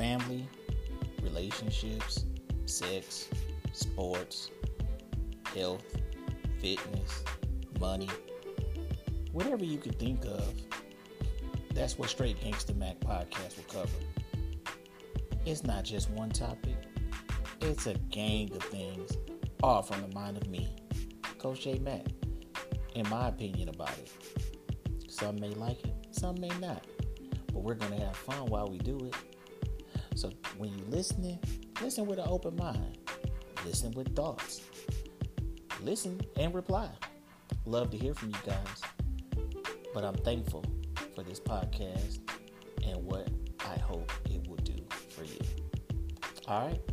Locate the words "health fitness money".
5.54-8.08